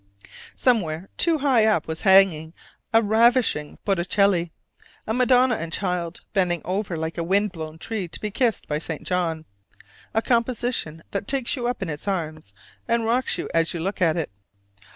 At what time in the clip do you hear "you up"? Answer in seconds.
11.55-11.83